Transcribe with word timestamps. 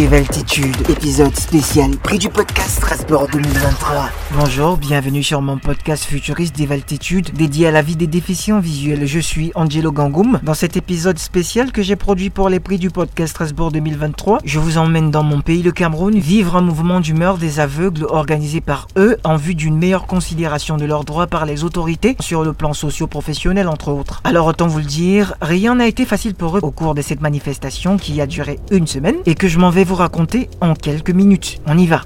Dévaltitude, 0.00 0.88
épisode 0.88 1.36
spécial, 1.36 1.90
prix 1.90 2.18
du 2.18 2.30
podcast 2.30 2.70
Strasbourg 2.70 3.28
2023. 3.30 4.08
Bonjour, 4.32 4.78
bienvenue 4.78 5.22
sur 5.22 5.42
mon 5.42 5.58
podcast 5.58 6.04
futuriste 6.04 6.56
Dévaltitude, 6.56 7.34
dédié 7.34 7.66
à 7.66 7.70
la 7.70 7.82
vie 7.82 7.96
des 7.96 8.06
déficients 8.06 8.60
visuels. 8.60 9.04
Je 9.04 9.18
suis 9.18 9.52
Angelo 9.54 9.92
Gangoum. 9.92 10.40
Dans 10.42 10.54
cet 10.54 10.78
épisode 10.78 11.18
spécial 11.18 11.70
que 11.70 11.82
j'ai 11.82 11.96
produit 11.96 12.30
pour 12.30 12.48
les 12.48 12.60
prix 12.60 12.78
du 12.78 12.88
podcast 12.88 13.32
Strasbourg 13.32 13.72
2023, 13.72 14.38
je 14.42 14.58
vous 14.58 14.78
emmène 14.78 15.10
dans 15.10 15.22
mon 15.22 15.42
pays, 15.42 15.62
le 15.62 15.70
Cameroun, 15.70 16.18
vivre 16.18 16.56
un 16.56 16.62
mouvement 16.62 17.00
d'humeur 17.00 17.36
des 17.36 17.60
aveugles 17.60 18.06
organisé 18.08 18.62
par 18.62 18.88
eux 18.96 19.18
en 19.22 19.36
vue 19.36 19.54
d'une 19.54 19.76
meilleure 19.76 20.06
considération 20.06 20.78
de 20.78 20.86
leurs 20.86 21.04
droits 21.04 21.26
par 21.26 21.44
les 21.44 21.62
autorités 21.62 22.16
sur 22.20 22.42
le 22.42 22.54
plan 22.54 22.72
socio-professionnel 22.72 23.68
entre 23.68 23.92
autres. 23.92 24.22
Alors 24.24 24.46
autant 24.46 24.66
vous 24.66 24.78
le 24.78 24.84
dire, 24.84 25.34
rien 25.42 25.74
n'a 25.74 25.88
été 25.88 26.06
facile 26.06 26.34
pour 26.34 26.56
eux 26.56 26.60
au 26.62 26.70
cours 26.70 26.94
de 26.94 27.02
cette 27.02 27.20
manifestation 27.20 27.98
qui 27.98 28.18
a 28.22 28.26
duré 28.26 28.58
une 28.70 28.86
semaine 28.86 29.16
et 29.26 29.34
que 29.34 29.46
je 29.46 29.58
m'en 29.58 29.68
vais 29.68 29.89
vous 29.90 29.96
raconter 29.96 30.48
en 30.60 30.74
quelques 30.74 31.10
minutes. 31.10 31.60
On 31.66 31.76
y 31.76 31.84
va. 31.84 32.02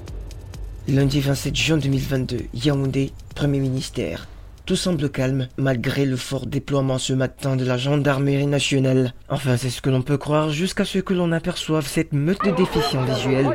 Lundi 0.88 1.20
27 1.20 1.54
juin 1.54 1.76
2022, 1.76 2.38
Yaoundé, 2.54 3.12
Premier 3.34 3.58
ministère. 3.58 4.26
Tout 4.64 4.74
semble 4.74 5.10
calme 5.10 5.48
malgré 5.58 6.06
le 6.06 6.16
fort 6.16 6.46
déploiement 6.46 6.96
ce 6.96 7.12
matin 7.12 7.56
de 7.56 7.64
la 7.66 7.76
gendarmerie 7.76 8.46
nationale. 8.46 9.12
Enfin, 9.28 9.58
c'est 9.58 9.68
ce 9.68 9.82
que 9.82 9.90
l'on 9.90 10.00
peut 10.00 10.16
croire 10.16 10.48
jusqu'à 10.48 10.86
ce 10.86 10.98
que 10.98 11.12
l'on 11.12 11.30
aperçoive 11.30 11.86
cette 11.86 12.14
meute 12.14 12.42
de 12.42 12.52
déficients 12.52 13.04
visuels. 13.04 13.52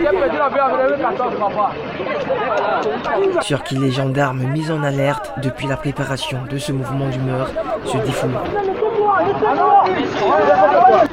Sur 3.41 3.63
qui 3.63 3.77
les 3.77 3.89
gendarmes 3.89 4.43
mis 4.51 4.69
en 4.69 4.83
alerte 4.83 5.31
depuis 5.41 5.65
la 5.65 5.75
préparation 5.75 6.37
de 6.51 6.59
ce 6.59 6.71
mouvement 6.71 7.09
d'humeur 7.09 7.49
se 7.83 7.97
défoulent. 7.97 8.37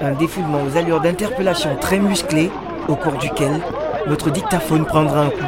Un 0.03 0.13
défoulement 0.13 0.65
aux 0.65 0.77
allures 0.77 1.01
d'interpellation 1.01 1.77
très 1.77 1.99
musclées 1.99 2.51
au 2.89 2.97
cours 2.97 3.19
duquel 3.19 3.61
notre 4.07 4.31
dictaphone 4.31 4.85
prendra 4.85 5.23
un 5.23 5.31
coup. 5.31 5.45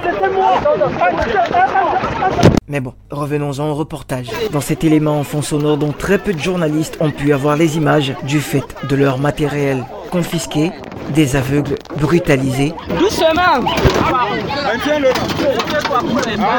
Mais 2.69 2.81
bon, 2.81 2.93
revenons-en 3.11 3.71
au 3.71 3.75
reportage. 3.75 4.29
Dans 4.53 4.61
cet 4.61 4.85
élément 4.85 5.19
en 5.19 5.25
fond 5.25 5.43
sonore 5.43 5.79
dont 5.79 5.93
très 5.93 6.19
peu 6.19 6.35
de 6.35 6.39
journalistes 6.39 6.99
ont 7.01 7.11
pu 7.11 7.33
avoir 7.33 7.57
les 7.57 7.77
images 7.77 8.15
du 8.25 8.41
fait 8.41 8.65
de 8.89 8.97
leur 8.97 9.19
matériel 9.19 9.85
confisqué, 10.09 10.73
des 11.15 11.37
aveugles 11.37 11.77
brutalisés. 11.97 12.75
Doucement 12.99 13.65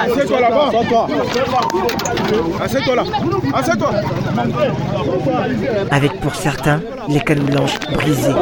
Assieds-toi 0.06 0.40
là-bas. 0.40 0.72
Assieds-toi 2.62 2.96
là. 2.96 3.04
Assieds-toi. 3.54 3.92
avec 5.92 6.20
pour 6.20 6.36
certains 6.36 6.82
les 7.08 7.20
cannes 7.20 7.44
blanches 7.44 7.80
brisées. 7.94 8.34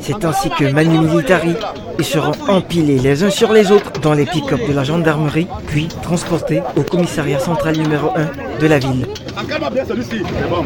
C'est 0.00 0.24
ainsi 0.24 0.50
que 0.50 0.64
Manu 0.72 0.98
Militari 0.98 1.56
ils 1.98 2.04
seront 2.04 2.32
empilés 2.48 2.98
les 2.98 3.24
uns 3.24 3.30
sur 3.30 3.52
les 3.52 3.72
autres 3.72 3.92
dans 4.00 4.14
les 4.14 4.24
pick-up 4.24 4.60
de 4.68 4.72
la 4.72 4.84
gendarmerie, 4.84 5.48
puis 5.66 5.88
transportés 6.02 6.62
au 6.76 6.82
commissariat 6.82 7.40
central 7.40 7.76
numéro 7.76 8.12
1 8.16 8.60
de 8.60 8.66
la 8.68 8.78
ville. 8.78 9.06
Encadre 9.36 9.70
bien 9.70 9.84
celui-ci. 9.84 10.22
C'est 10.22 10.48
bon. 10.48 10.64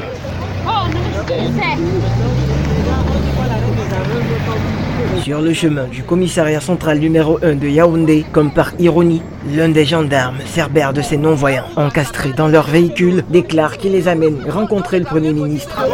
Sur 5.22 5.40
le 5.40 5.52
chemin 5.52 5.84
du 5.84 6.02
commissariat 6.02 6.60
central 6.60 6.98
numéro 6.98 7.38
1 7.42 7.54
de 7.54 7.68
Yaoundé, 7.68 8.24
comme 8.32 8.50
par 8.50 8.72
ironie, 8.78 9.22
l'un 9.50 9.68
des 9.68 9.84
gendarmes, 9.84 10.36
cerbère 10.46 10.92
de 10.92 11.02
ces 11.02 11.16
non-voyants, 11.16 11.66
encastrés 11.76 12.32
dans 12.32 12.48
leur 12.48 12.66
véhicule, 12.66 13.24
déclare 13.28 13.78
qu'il 13.78 13.92
les 13.92 14.08
amène 14.08 14.38
rencontrer 14.48 14.98
le 14.98 15.04
Premier 15.04 15.32
ministre. 15.32 15.84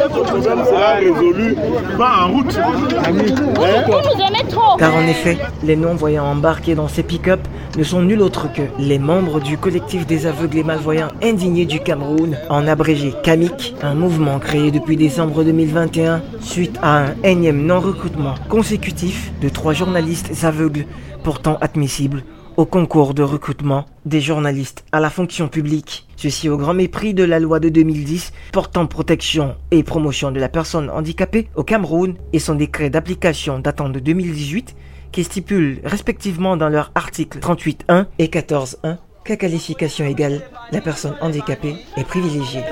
Car 4.78 4.94
en 4.94 5.02
effet, 5.02 5.38
les 5.64 5.76
non-voyants 5.76 6.26
embarqués 6.26 6.74
dans 6.74 6.88
ces 6.88 7.02
pick-up 7.02 7.40
ne 7.76 7.84
sont 7.84 8.02
nul 8.02 8.22
autre 8.22 8.52
que 8.52 8.62
les 8.78 8.98
membres 8.98 9.40
du 9.40 9.56
collectif 9.58 10.06
des 10.06 10.26
aveugles 10.26 10.58
et 10.58 10.64
malvoyants 10.64 11.08
indignés 11.22 11.66
du 11.66 11.80
Cameroun, 11.80 12.36
en 12.48 12.66
abrégé 12.66 13.12
CAMIC, 13.22 13.74
un 13.82 13.94
mouvement 13.94 14.38
créé 14.38 14.70
depuis 14.70 14.96
décembre 14.96 15.44
2021 15.44 16.22
suite 16.40 16.78
à 16.82 16.98
un 16.98 17.14
énième 17.24 17.64
non-recrutement 17.64 18.34
consécutif 18.48 19.32
de 19.40 19.48
trois 19.48 19.72
journalistes 19.72 20.44
aveugles 20.44 20.86
pourtant 21.22 21.58
admissibles 21.60 22.22
au 22.58 22.66
concours 22.66 23.14
de 23.14 23.22
recrutement 23.22 23.86
des 24.04 24.20
journalistes 24.20 24.84
à 24.90 24.98
la 24.98 25.10
fonction 25.10 25.46
publique. 25.46 26.08
Ceci 26.16 26.48
au 26.48 26.56
grand 26.56 26.74
mépris 26.74 27.14
de 27.14 27.22
la 27.22 27.38
loi 27.38 27.60
de 27.60 27.68
2010 27.68 28.32
portant 28.52 28.86
protection 28.86 29.54
et 29.70 29.84
promotion 29.84 30.32
de 30.32 30.40
la 30.40 30.48
personne 30.48 30.90
handicapée 30.90 31.48
au 31.54 31.62
Cameroun 31.62 32.16
et 32.32 32.40
son 32.40 32.56
décret 32.56 32.90
d'application 32.90 33.60
datant 33.60 33.88
de 33.88 34.00
2018 34.00 34.74
qui 35.12 35.22
stipule 35.22 35.80
respectivement 35.84 36.56
dans 36.56 36.68
leurs 36.68 36.90
articles 36.96 37.38
38.1 37.38 38.06
et 38.18 38.26
14.1 38.26 38.96
qu'à 39.24 39.36
qualification 39.36 40.06
égale, 40.06 40.40
la 40.72 40.80
personne 40.80 41.14
handicapée 41.20 41.76
est 41.96 42.04
privilégiée. 42.04 42.64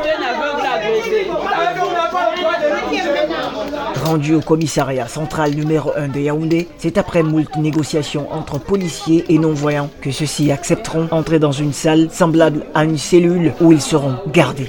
Rendu 4.04 4.34
au 4.34 4.40
commissariat 4.40 5.08
central 5.08 5.50
numéro 5.50 5.92
1 5.96 6.08
de 6.08 6.20
Yaoundé, 6.20 6.68
c'est 6.78 6.96
après 6.96 7.22
moult 7.22 7.54
négociations 7.56 8.28
entre 8.32 8.58
policiers 8.58 9.24
et 9.28 9.38
non-voyants 9.38 9.90
que 10.00 10.12
ceux-ci 10.12 10.52
accepteront 10.52 11.08
entrer 11.10 11.38
dans 11.38 11.52
une 11.52 11.72
salle 11.72 12.08
semblable 12.10 12.66
à 12.74 12.84
une 12.84 12.98
cellule 12.98 13.52
où 13.60 13.72
ils 13.72 13.80
seront 13.80 14.14
gardés. 14.28 14.68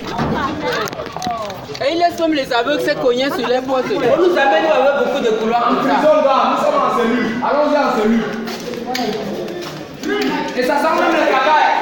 Et 1.85 1.94
ils 1.94 2.00
laissent 2.00 2.17
comme 2.19 2.33
les 2.33 2.51
aveugles 2.51 2.81
se 2.81 2.95
cogner 2.95 3.25
sur 3.25 3.47
les 3.47 3.61
portes. 3.61 3.85
Vous 3.85 3.94
nous 3.94 4.35
savez, 4.35 4.61
nous 4.61 4.73
avons 4.73 5.06
beaucoup 5.06 5.23
de 5.23 5.29
couloirs 5.38 5.67
comme 5.67 5.88
ça. 5.88 5.97
Nous 5.97 6.07
sommes 6.66 6.81
en 6.81 6.97
cellule. 6.97 7.27
Allons-y 7.44 7.77
en 7.77 8.01
cellule. 8.01 8.23
Et 10.57 10.63
ça 10.63 10.77
sent 10.77 10.95
même 11.00 11.11
le 11.11 11.25
cabaret. 11.31 11.77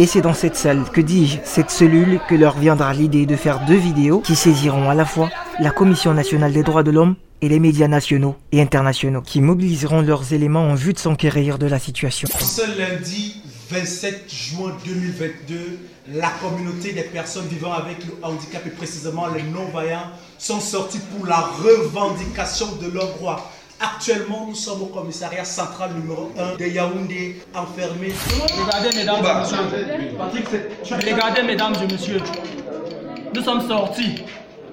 Et 0.00 0.06
c'est 0.06 0.22
dans 0.22 0.32
cette 0.32 0.56
salle, 0.56 0.84
que 0.90 1.02
dis-je, 1.02 1.36
cette 1.44 1.70
cellule, 1.70 2.22
que 2.26 2.34
leur 2.34 2.58
viendra 2.58 2.94
l'idée 2.94 3.26
de 3.26 3.36
faire 3.36 3.66
deux 3.66 3.76
vidéos 3.76 4.20
qui 4.20 4.34
saisiront 4.34 4.88
à 4.88 4.94
la 4.94 5.04
fois 5.04 5.28
la 5.58 5.68
Commission 5.68 6.14
nationale 6.14 6.54
des 6.54 6.62
droits 6.62 6.82
de 6.82 6.90
l'homme 6.90 7.16
et 7.42 7.50
les 7.50 7.60
médias 7.60 7.86
nationaux 7.86 8.34
et 8.50 8.62
internationaux, 8.62 9.20
qui 9.20 9.42
mobiliseront 9.42 10.00
leurs 10.00 10.32
éléments 10.32 10.62
en 10.62 10.74
vue 10.74 10.94
de 10.94 10.98
s'enquérir 10.98 11.58
de 11.58 11.66
la 11.66 11.78
situation. 11.78 12.26
Ce 12.40 12.78
lundi 12.78 13.42
27 13.68 14.24
juin 14.26 14.74
2022, 14.86 15.78
la 16.14 16.30
communauté 16.40 16.92
des 16.94 17.02
personnes 17.02 17.48
vivant 17.48 17.74
avec 17.74 17.98
le 18.06 18.14
handicap 18.22 18.66
et 18.66 18.70
précisément 18.70 19.26
les 19.26 19.42
non-voyants 19.42 20.12
sont 20.38 20.60
sortis 20.60 21.00
pour 21.14 21.26
la 21.26 21.40
revendication 21.62 22.68
de 22.82 22.90
leurs 22.90 23.14
droits. 23.18 23.52
Actuellement, 23.82 24.44
nous 24.46 24.54
sommes 24.54 24.82
au 24.82 24.86
commissariat 24.86 25.44
central 25.44 25.92
numéro 25.94 26.30
1 26.38 26.56
de 26.56 26.66
Yaoundé, 26.66 27.40
enfermés. 27.54 28.12
Regardez, 28.66 28.94
mesdames 28.94 29.24
et 29.24 29.38
messieurs. 29.40 31.00
Regardez, 31.10 31.42
mesdames 31.42 31.74
et 31.82 31.86
messieurs. 31.90 32.20
Nous 33.34 33.42
sommes 33.42 33.66
sortis 33.66 34.22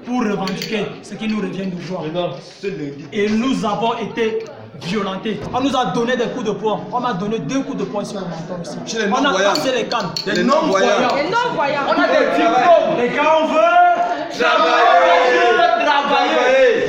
pour 0.05 0.19
revendiquer 0.23 0.87
ce 1.03 1.15
qui 1.15 1.27
nous 1.29 1.39
revient 1.39 1.67
du 1.67 1.85
droit. 1.85 2.03
Et 3.13 3.29
nous 3.29 3.63
avons 3.63 3.97
été 3.97 4.43
violentés. 4.81 5.39
On 5.53 5.61
nous 5.61 5.73
a 5.77 5.85
donné 5.85 6.17
des 6.17 6.27
coups 6.27 6.43
de 6.45 6.51
poing. 6.51 6.81
On 6.91 6.99
m'a 6.99 7.13
donné 7.13 7.39
deux 7.39 7.61
coups 7.61 7.77
de 7.77 7.85
poing 7.85 8.03
sur 8.03 8.19
le 8.19 8.25
menton 8.25 8.61
ici. 8.61 8.97
On 9.09 9.23
a 9.23 9.41
cassé 9.41 9.71
les 9.73 9.85
cannes. 9.85 10.11
Des 10.25 10.43
non-voyants. 10.43 11.15
Les 11.15 11.29
non-voyants. 11.29 11.87
On 11.87 11.93
a 11.93 12.07
des 12.09 12.25
diplômes. 12.35 12.97
Les 12.99 13.09
gars, 13.15 13.37
on 13.41 13.47
veut. 13.53 13.76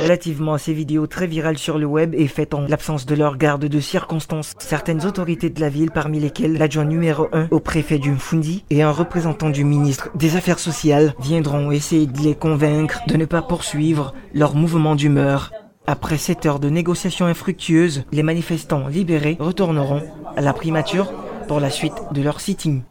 Relativement 0.01 0.53
à 0.55 0.57
ces 0.57 0.73
vidéos 0.73 1.07
très 1.07 1.27
virales 1.27 1.57
sur 1.57 1.77
le 1.77 1.85
web 1.85 2.15
et 2.15 2.27
faites 2.27 2.53
en 2.53 2.61
l'absence 2.61 3.05
de 3.05 3.15
leur 3.15 3.37
garde 3.37 3.65
de 3.65 3.79
circonstances, 3.79 4.53
certaines 4.57 5.05
autorités 5.05 5.49
de 5.49 5.61
la 5.61 5.69
ville, 5.69 5.91
parmi 5.91 6.19
lesquelles 6.19 6.57
l'adjoint 6.57 6.85
numéro 6.85 7.27
1 7.31 7.49
au 7.51 7.59
préfet 7.59 7.99
du 7.99 8.11
Mfundi 8.11 8.65
et 8.69 8.81
un 8.81 8.91
représentant 8.91 9.49
du 9.49 9.63
ministre 9.63 10.09
des 10.15 10.35
Affaires 10.35 10.59
sociales, 10.59 11.13
viendront 11.19 11.71
essayer 11.71 12.07
de 12.07 12.19
les 12.21 12.35
convaincre 12.35 13.01
de 13.07 13.17
ne 13.17 13.25
pas 13.25 13.41
poursuivre 13.41 14.13
leur 14.33 14.55
mouvement 14.55 14.95
d'humeur. 14.95 15.51
Après 15.85 16.17
7 16.17 16.45
heures 16.45 16.59
de 16.59 16.69
négociations 16.69 17.25
infructueuses, 17.25 18.03
les 18.11 18.23
manifestants 18.23 18.87
libérés 18.87 19.37
retourneront 19.39 20.01
à 20.35 20.41
la 20.41 20.53
primature 20.53 21.11
pour 21.47 21.59
la 21.59 21.69
suite 21.69 21.95
de 22.11 22.21
leur 22.21 22.41
sitting. 22.41 22.81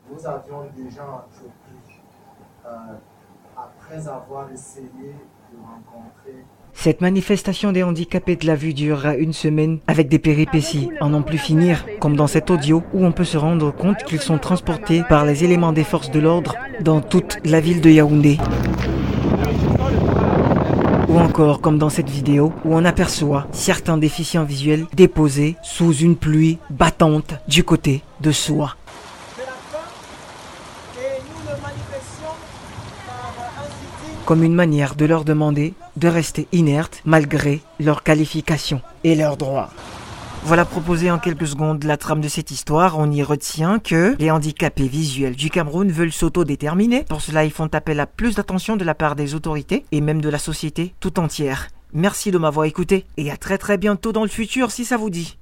Après 3.89 4.07
avoir 4.09 4.51
essayé 4.53 4.87
de 4.87 5.59
rencontrer 5.59 6.45
Cette 6.75 7.01
manifestation 7.01 7.73
des 7.73 7.83
handicapés 7.83 8.37
de 8.37 8.47
la 8.47 8.55
vue 8.55 8.75
durera 8.75 9.15
une 9.17 9.33
semaine 9.33 9.79
avec 9.87 10.09
des 10.09 10.19
péripéties 10.19 10.91
à 11.01 11.09
n'en 11.09 11.23
plus 11.23 11.39
finir, 11.39 11.87
comme 11.99 12.15
dans 12.15 12.27
cet 12.27 12.51
audio 12.51 12.83
où 12.93 13.07
on 13.07 13.13
peut 13.13 13.25
se 13.25 13.39
rendre 13.39 13.73
compte 13.73 14.05
qu'ils 14.05 14.21
sont 14.21 14.39
transportés 14.39 15.05
par 15.09 15.25
les 15.25 15.45
éléments 15.45 15.73
des 15.73 15.85
forces 15.85 16.11
de 16.11 16.21
l'ordre 16.21 16.55
dans 16.81 17.01
toute 17.01 17.39
la 17.45 17.61
ville 17.61 17.81
de 17.81 17.89
Yaoundé. 17.89 18.37
Ou 21.09 21.19
encore 21.19 21.63
comme 21.63 21.79
dans 21.79 21.89
cette 21.89 22.11
vidéo 22.11 22.53
où 22.67 22.75
on 22.75 22.85
aperçoit 22.85 23.47
certains 23.53 23.97
déficients 23.97 24.45
visuels 24.45 24.85
déposés 24.93 25.57
sous 25.63 25.95
une 25.95 26.17
pluie 26.17 26.59
battante 26.69 27.35
du 27.49 27.65
côté 27.65 28.03
de 28.21 28.33
Soie. 28.33 28.77
Comme 34.29 34.45
une 34.45 34.53
manière 34.53 34.95
de 34.95 35.07
leur 35.07 35.25
demander 35.25 35.73
de 35.97 36.07
rester 36.07 36.49
inertes 36.53 37.01
malgré 37.07 37.63
leurs 37.81 38.03
qualifications 38.03 38.83
et 39.03 39.15
leurs 39.15 39.39
droits. 39.39 39.71
Voilà 40.43 40.67
proposé 40.67 41.11
en 41.11 41.19
quelques 41.19 41.47
secondes 41.47 41.83
la 41.85 41.97
trame 41.97 42.21
de 42.21 42.29
cette 42.29 42.51
histoire. 42.51 42.99
On 42.99 43.11
y 43.11 43.23
retient 43.23 43.79
que 43.79 44.17
les 44.19 44.31
handicapés 44.31 44.87
visuels 44.87 45.35
du 45.35 45.49
Cameroun 45.49 45.91
veulent 45.91 46.13
s'autodéterminer. 46.13 47.05
Pour 47.05 47.23
cela, 47.23 47.47
ils 47.47 47.51
font 47.51 47.71
appel 47.73 48.01
à 48.01 48.07
plus 48.07 48.35
d'attention 48.35 48.77
de 48.77 48.85
la 48.85 48.95
part 48.95 49.17
des 49.17 49.35
autorités 49.35 49.87
et 49.93 50.03
même 50.03 50.21
de 50.21 50.29
la 50.29 50.39
société 50.39 50.93
tout 51.01 51.19
entière. 51.19 51.69
Merci 51.95 52.31
de 52.31 52.37
m'avoir 52.37 52.67
écouté 52.67 53.07
et 53.17 53.31
à 53.31 53.39
très 53.39 53.57
très 53.57 53.79
bientôt 53.79 54.13
dans 54.13 54.25
le 54.25 54.29
futur 54.29 54.73
si 54.73 54.85
ça 54.85 54.99
vous 54.99 55.09
dit. 55.09 55.37